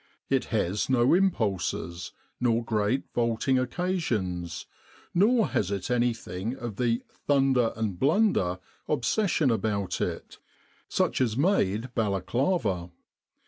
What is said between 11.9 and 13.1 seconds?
Balaclava.